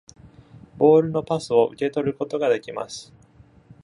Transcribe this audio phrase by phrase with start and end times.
[0.77, 3.13] ボールのパスを受け取ることができます。